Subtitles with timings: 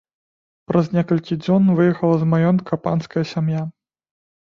[0.63, 3.67] А праз некалькі дзён выехала з маёнтка панская сям'я.